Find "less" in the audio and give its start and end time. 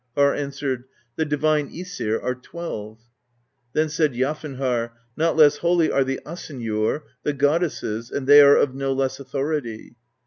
5.37-5.57, 8.93-9.19